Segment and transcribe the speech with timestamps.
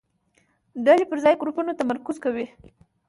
[0.85, 2.45] ډلې پر ځای ګروپونو تمرکز کوي.